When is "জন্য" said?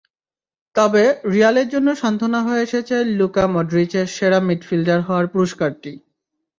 1.73-1.89